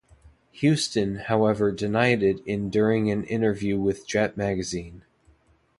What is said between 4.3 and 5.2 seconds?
Magazine.